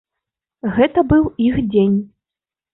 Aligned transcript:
Гэта 0.77 1.05
быў 1.13 1.29
іх 1.51 1.63
дзень! 1.71 1.97